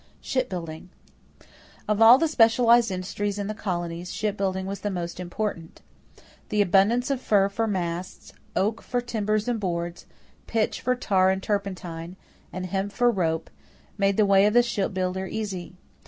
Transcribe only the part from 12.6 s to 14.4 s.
hemp for rope made the